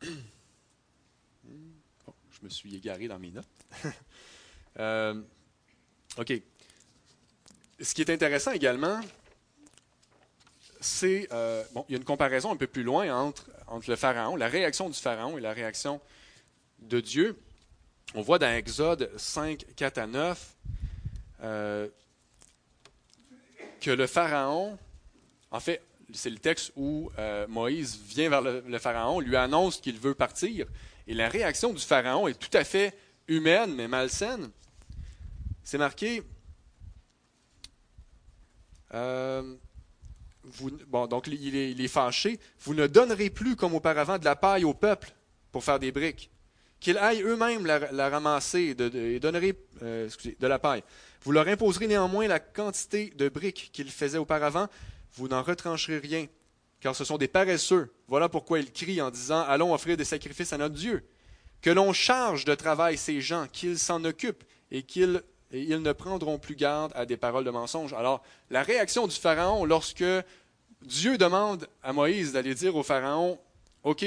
[0.02, 0.08] je
[2.42, 3.44] me suis égaré dans mes notes.
[6.18, 6.32] OK.
[7.80, 9.00] Ce qui est intéressant également,
[10.80, 11.28] c'est,
[11.72, 14.48] bon, il y a une comparaison un peu plus loin entre, entre le pharaon, la
[14.48, 16.00] réaction du pharaon et la réaction
[16.80, 17.38] de Dieu.
[18.14, 20.56] On voit dans Exode 5, 4 à 9
[21.42, 21.88] euh,
[23.80, 24.78] que le Pharaon,
[25.50, 29.98] en fait, c'est le texte où euh, Moïse vient vers le, Pharaon, lui annonce qu'il
[29.98, 30.66] veut partir,
[31.06, 32.96] et la réaction du Pharaon est tout à fait
[33.28, 34.50] humaine, mais malsaine.
[35.62, 36.22] C'est marqué.
[38.94, 39.56] Euh,
[40.88, 42.38] bon, donc il est, fâché.
[42.60, 45.12] Vous ne donnerez plus comme auparavant de la paille au peuple
[45.50, 46.30] pour faire des briques
[46.80, 50.08] qu'ils aillent eux-mêmes la, ramasser et donnerez euh,
[50.38, 50.82] de la paille.
[51.22, 54.68] Vous leur imposerez néanmoins la quantité de briques qu'ils faisaient auparavant,
[55.14, 56.26] vous n'en retrancherez rien,
[56.80, 57.92] car ce sont des paresseux.
[58.06, 61.04] Voilà pourquoi ils crient en disant Allons offrir des sacrifices à notre Dieu.
[61.62, 66.38] Que l'on charge de travail ces gens, qu'ils s'en occupent et qu'ils ils ne prendront
[66.38, 67.92] plus garde à des paroles de mensonge.
[67.92, 70.04] Alors, la réaction du Pharaon lorsque
[70.82, 73.38] Dieu demande à Moïse d'aller dire au Pharaon
[73.86, 74.04] OK,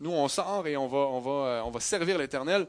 [0.00, 2.66] nous, on sort et on on euh, on va servir l'Éternel.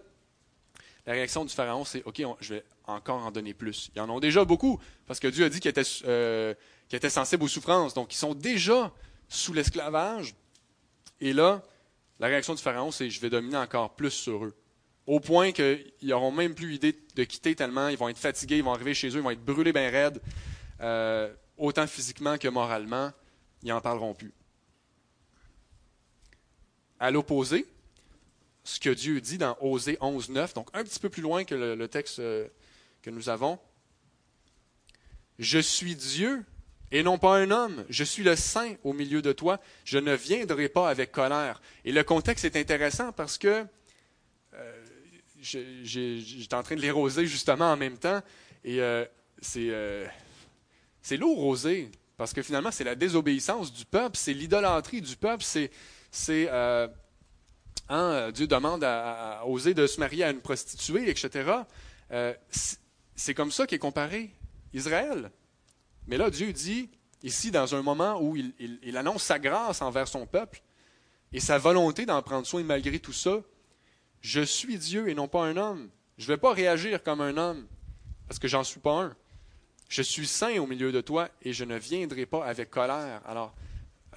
[1.06, 3.90] La réaction du Pharaon, c'est OK, je vais encore en donner plus.
[3.96, 4.78] Ils en ont déjà beaucoup,
[5.08, 6.54] parce que Dieu a dit qu'ils étaient, euh,
[7.08, 7.94] sensibles aux souffrances.
[7.94, 8.92] Donc, ils sont déjà
[9.30, 10.36] sous l'esclavage.
[11.22, 11.62] Et là,
[12.20, 14.54] la réaction du Pharaon, c'est je vais dominer encore plus sur eux.
[15.08, 18.66] Au point qu'ils n'auront même plus idée de quitter tellement, ils vont être fatigués, ils
[18.66, 20.22] vont arriver chez eux, ils vont être brûlés bien raides,
[20.82, 23.12] euh, autant physiquement que moralement,
[23.62, 24.34] ils n'en parleront plus.
[27.04, 27.66] À l'opposé,
[28.64, 31.54] ce que Dieu dit dans Osée 11, 9, donc un petit peu plus loin que
[31.54, 32.48] le, texte euh,
[33.02, 33.60] que nous avons.
[35.38, 36.46] Je suis Dieu
[36.94, 37.84] et non pas un homme.
[37.90, 39.60] Je suis le saint au milieu de toi.
[39.84, 41.62] Je ne viendrai pas avec colère.
[41.84, 43.66] Et le contexte est intéressant parce que
[44.54, 44.84] euh,
[45.42, 48.22] j'étais en train de les justement en même temps.
[48.64, 49.04] Et euh,
[49.42, 55.44] c'est lourd roser parce que finalement, c'est la désobéissance du peuple, c'est l'idolâtrie du peuple,
[55.44, 55.70] c'est
[56.14, 56.88] c'est euh,
[57.90, 61.52] hein, Dieu demande à, oser de se marier à une prostituée, etc.
[62.12, 62.36] Euh,
[63.16, 64.32] c'est comme ça qu'est comparé
[64.74, 65.32] Israël.
[66.08, 66.92] Mais là, Dieu dit,
[67.24, 70.62] ici, dans un moment où il, annonce sa grâce envers son peuple
[71.32, 73.40] et sa volonté d'en prendre soin malgré tout ça,
[74.22, 75.90] je suis Dieu et non pas un homme.
[76.20, 77.66] Je ne vais pas réagir comme un homme,
[78.28, 79.16] parce que j'en suis pas un.
[79.90, 83.22] Je suis saint au milieu de toi et je ne viendrai pas avec colère.
[83.26, 83.56] Alors,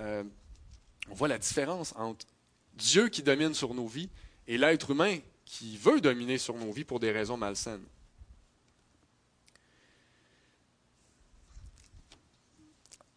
[0.01, 0.25] euh,
[1.11, 2.27] on voit la différence entre
[2.75, 4.11] Dieu qui domine sur nos vies
[4.47, 7.85] et l'être humain qui veut dominer sur nos vies pour des raisons malsaines.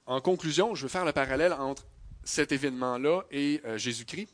[0.05, 1.85] En conclusion, je veux faire le parallèle entre
[2.23, 4.29] cet événement-là et euh, Jésus-Christ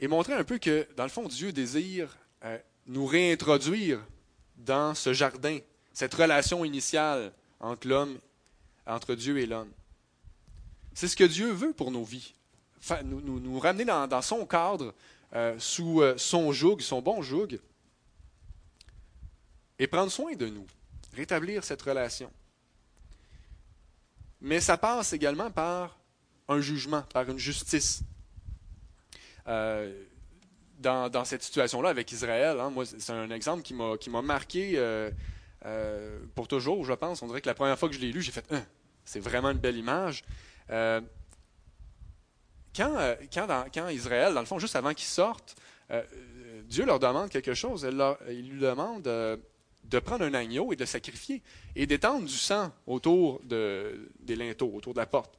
[0.00, 4.00] et montrer un peu que, dans le fond, Dieu désire euh, nous réintroduire
[4.56, 5.58] dans ce jardin,
[5.92, 8.18] cette relation initiale entre l'homme,
[8.86, 9.70] entre Dieu et l'homme.
[11.00, 12.34] C'est ce que Dieu veut pour nos vies.
[13.04, 14.94] Nous, ramener dans, son cadre,
[15.32, 17.58] euh, sous euh, son joug, son bon joug,
[19.78, 20.66] et prendre soin de nous,
[21.14, 22.30] rétablir cette relation.
[24.42, 25.98] Mais ça passe également par
[26.48, 28.02] un jugement, par une justice.
[29.48, 30.04] Euh,
[30.80, 34.78] dans, cette situation-là avec Israël, hein, moi, c'est un exemple qui m'a marqué
[36.34, 37.22] pour toujours, je pense.
[37.22, 38.66] On dirait que la première fois que je l'ai lu, j'ai fait hein,
[39.06, 40.24] c'est vraiment une belle image.
[42.74, 45.56] Quand, quand, quand, Israël, dans le fond, juste avant qu'ils sortent,
[46.64, 47.86] Dieu leur demande quelque chose.
[48.28, 51.42] il lui demande de prendre un agneau et de le sacrifier
[51.74, 55.38] et d'étendre du sang autour de, des linteaux, autour de la porte.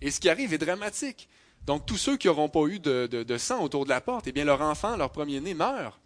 [0.00, 1.28] Et ce qui arrive est dramatique.
[1.64, 4.44] Donc, tous ceux qui n'auront pas eu de, sang autour de la porte, eh bien,
[4.44, 6.00] leur enfant, leur premier-né, meurt.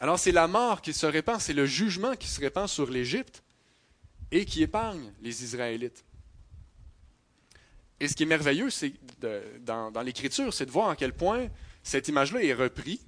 [0.00, 3.42] Alors, c'est la mort qui se répand, c'est le jugement qui se répand sur l'Égypte
[4.32, 6.04] et qui épargne les Israélites.
[8.00, 8.68] Et ce qui est merveilleux,
[9.60, 11.48] dans, l'Écriture, c'est de voir à quel point
[11.82, 13.06] cette image-là est reprise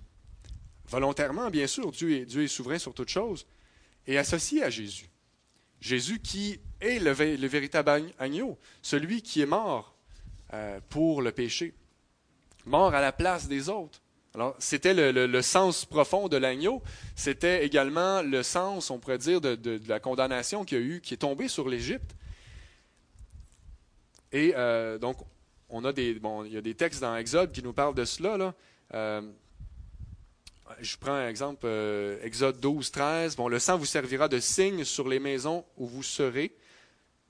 [0.92, 3.46] volontairement, bien sûr, Dieu est, souverain sur toute chose,
[4.06, 5.08] et associé à Jésus.
[5.80, 9.96] Jésus qui est le, véritable agneau, celui qui est mort
[10.52, 11.74] euh, pour le péché,
[12.66, 14.00] mort à la place des autres.
[14.34, 16.82] Alors, c'était le, sens profond de l'agneau.
[17.16, 21.14] C'était également le sens, on pourrait dire, de, la condamnation qu'il y a eu, qui
[21.14, 22.14] est tombée sur l'Égypte.
[24.32, 25.18] Et euh, donc,
[25.68, 28.04] on a des, bon, il y a des textes dans Exode qui nous parlent de
[28.04, 28.36] cela.
[28.36, 28.54] Là.
[28.94, 29.22] Euh,
[30.80, 33.36] je prends un exemple, euh, Exode 12, 13.
[33.36, 36.54] Bon, le sang vous servira de signe sur les maisons où vous serez.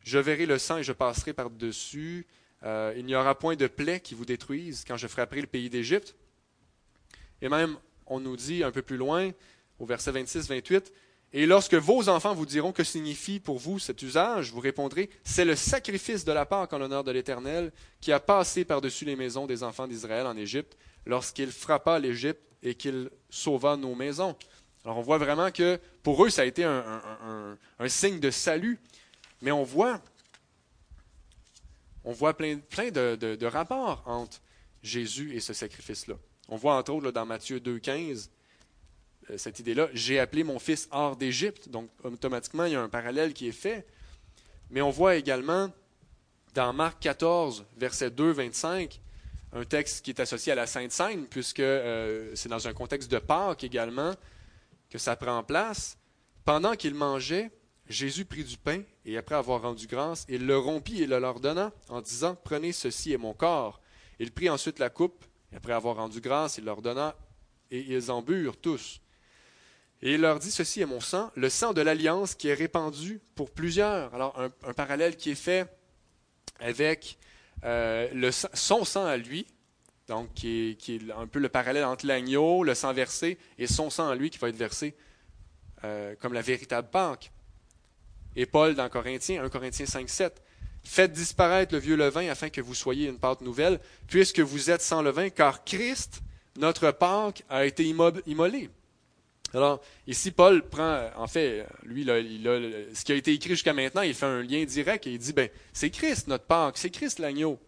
[0.05, 2.27] Je verrai le sang et je passerai par-dessus.
[2.65, 6.15] Il n'y aura point de plaie qui vous détruise quand je frapperai le pays d'Égypte.
[7.41, 9.33] Et même, on nous dit un peu plus loin,
[9.81, 10.93] au verset 26-28,
[11.35, 15.47] Et lorsque vos enfants vous diront que signifie pour vous cet usage, vous répondrez, C'est
[15.47, 19.47] le sacrifice de la Pâque en l'honneur de l'Éternel qui a passé par-dessus les maisons
[19.47, 24.37] des enfants d'Israël en Égypte, lorsqu'il frappa l'Égypte et qu'il sauva nos maisons.
[24.85, 28.79] Alors on voit vraiment que pour eux, ça a été un, signe de salut.
[29.41, 30.01] Mais on voit,
[32.05, 34.41] on voit plein, de, rapports entre
[34.83, 36.15] Jésus et ce sacrifice-là.
[36.49, 38.31] On voit entre autres dans Matthieu 2,15 euh,
[39.37, 41.69] cette idée-là, j'ai appelé mon fils hors d'Égypte.
[41.69, 43.87] Donc automatiquement, il y a un parallèle qui est fait.
[44.71, 45.71] Mais on voit également
[46.55, 49.01] dans Marc 14, verset 2, 25,
[49.53, 53.11] un texte qui est associé à la Sainte Seine, puisque euh, c'est dans un contexte
[53.11, 54.15] de Pâques également
[54.89, 55.99] que ça prend place.
[56.45, 57.51] Pendant qu'il mangeait,
[57.89, 61.41] Jésus prit du pain, et après avoir rendu grâce, il le rompit et le leur
[61.41, 63.81] donna, en disant, Prenez ceci est mon corps.
[64.19, 67.15] Il prit ensuite la coupe, et après avoir rendu grâce, il leur donna,
[67.71, 69.02] et ils en burent tous.
[70.03, 73.21] Et il leur dit, Ceci est mon sang, le sang de l'alliance qui est répandu
[73.35, 74.15] pour plusieurs.
[74.15, 75.67] Alors, un parallèle qui est fait
[76.59, 77.19] avec
[77.65, 79.47] euh, le, son sang à lui,
[80.09, 84.09] donc qui est, un peu le parallèle entre l'agneau, le sang versé, et son sang
[84.09, 84.95] à lui qui va être versé
[85.85, 87.31] euh, comme la véritable Pâque.
[88.35, 90.43] Et Paul dans Corinthiens, 1 Corinthiens 5, 7,
[90.85, 94.83] Faites disparaître le vieux levain afin que vous soyez une pâte nouvelle, puisque vous êtes
[94.83, 96.23] sans levain, car Christ,
[96.57, 98.69] notre Pâque, a été immolé.
[99.55, 104.15] Alors, ici, Paul prend, en fait, lui, ce qui a été écrit jusqu'à maintenant, il
[104.15, 107.59] fait un lien direct et il dit, ben, c'est Christ notre Pâque, c'est Christ l'agneau.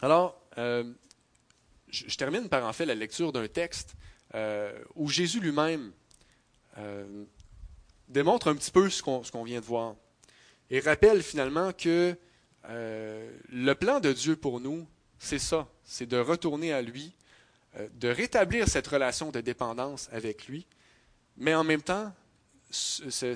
[0.00, 0.84] Alors, euh,
[1.88, 3.94] je, termine par en fait la lecture d'un texte
[4.34, 5.92] euh, où Jésus lui-même
[6.76, 7.24] euh,
[8.08, 9.96] démontre un petit peu ce qu'on vient de voir
[10.70, 12.16] et rappelle finalement que
[12.68, 14.86] le plan de Dieu pour nous,
[15.18, 17.12] c'est ça, c'est de retourner à lui,
[17.76, 20.66] euh, de rétablir cette relation de dépendance avec lui,
[21.36, 22.12] mais en même temps,
[23.22, 23.34] euh,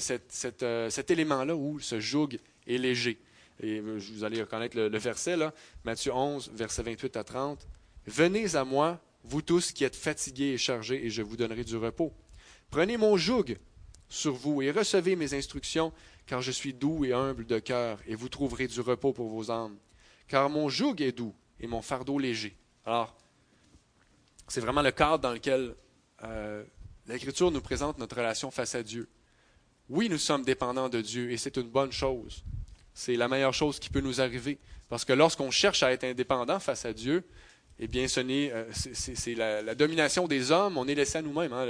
[0.90, 3.18] cet, élément-là où ce joug est léger.
[3.60, 5.52] Et euh, vous allez reconnaître le, verset, là,
[5.84, 7.66] Matthieu 11, verset 28 à 30.
[8.06, 11.76] Venez à moi, vous tous qui êtes fatigués et chargés, et je vous donnerai du
[11.76, 12.12] repos.
[12.70, 13.56] Prenez mon joug
[14.08, 15.92] sur vous et recevez mes instructions,
[16.26, 19.50] car je suis doux et humble de cœur, et vous trouverez du repos pour vos
[19.50, 19.76] âmes.
[20.28, 22.54] Car mon joug est doux et mon fardeau léger.
[22.84, 23.16] Alors,
[24.48, 25.74] c'est vraiment le cadre dans lequel
[26.24, 26.64] euh,
[27.06, 29.08] l'Écriture nous présente notre relation face à Dieu.
[29.88, 32.44] Oui, nous sommes dépendants de Dieu et c'est une bonne chose.
[32.94, 34.58] C'est la meilleure chose qui peut nous arriver.
[34.88, 37.24] Parce que lorsqu'on cherche à être indépendant face à Dieu,
[37.78, 40.76] eh bien, ce n'est, euh, c'est, la, domination des hommes.
[40.76, 41.52] On est laissé à nous-mêmes.
[41.52, 41.66] Hein.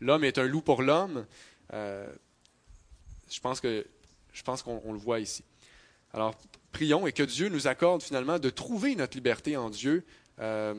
[0.00, 1.26] L'homme est un loup pour l'homme.
[1.72, 2.06] Euh,
[3.30, 3.86] je pense que
[4.32, 5.44] je pense qu'on le voit ici.
[6.14, 6.34] Alors,
[6.72, 10.04] prions et que Dieu nous accorde finalement de trouver notre liberté en Dieu
[10.40, 10.74] euh,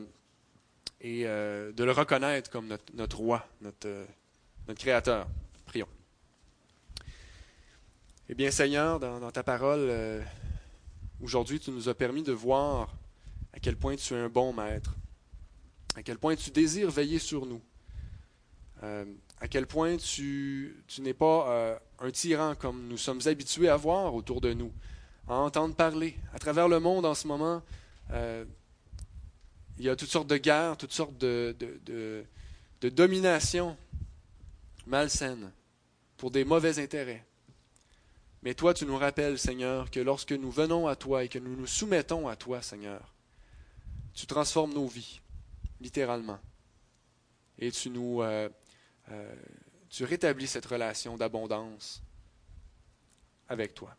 [1.00, 4.04] et euh, de le reconnaître comme notre, roi, notre, euh,
[4.68, 5.26] notre, créateur.
[5.66, 5.88] Prions.
[8.28, 10.22] Eh bien, Seigneur, dans, ta parole,
[11.22, 12.94] aujourd'hui, tu nous as permis de voir
[13.52, 14.94] à quel point tu es un bon maître.
[15.94, 17.60] à quel point tu désires veiller sur nous,
[18.82, 24.40] à quel point tu, n'es pas un tyran comme nous sommes habitués à voir autour
[24.40, 24.72] de nous,
[25.28, 26.16] à entendre parler.
[26.32, 27.62] À travers le monde en ce moment,
[28.10, 28.44] euh,
[29.78, 32.24] il y a toutes sortes de guerres, toutes sortes de, de,
[32.90, 33.78] dominations
[34.86, 35.50] malsaines
[36.18, 37.24] pour des mauvais intérêts.
[38.42, 41.56] Mais toi, tu nous rappelles, Seigneur, que lorsque nous venons à toi et que nous
[41.56, 43.14] nous soumettons à toi, Seigneur,
[44.12, 45.20] tu transformes nos vies,
[45.80, 46.38] littéralement.
[47.58, 48.50] Et tu nous, euh,
[49.10, 49.34] euh,
[49.88, 52.02] tu rétablis cette relation d'abondance
[53.48, 53.96] avec toi.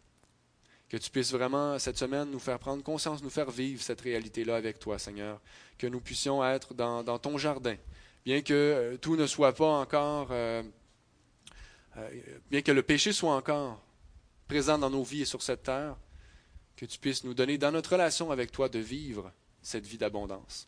[0.89, 4.55] Que tu puisses vraiment, cette semaine, nous faire prendre conscience, nous faire vivre cette réalité-là
[4.55, 5.41] avec toi, Seigneur.
[5.77, 7.75] Que nous puissions être dans, ton jardin.
[8.23, 10.63] Bien que euh, tout ne soit pas encore, euh,
[11.97, 12.09] euh,
[12.49, 13.81] bien que le péché soit encore
[14.47, 15.95] présent dans nos vies et sur cette terre,
[16.75, 19.31] que tu puisses nous donner, dans notre relation avec toi, de vivre
[19.61, 20.67] cette vie d'abondance.